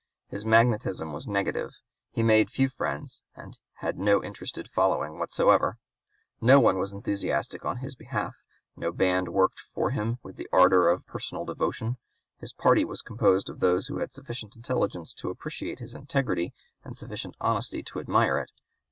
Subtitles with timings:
[0.29, 1.73] His magnetism was negative.
[2.09, 5.77] He made few friends; and had no interested following whatsoever.
[6.41, 8.33] No one was enthusiastic on his behalf;
[8.75, 11.97] no band worked for him with the ardor of personal devotion.
[12.39, 16.51] His party was composed of those who had sufficient intelligence to appreciate his integrity
[16.83, 18.49] and sufficient honesty to admire it.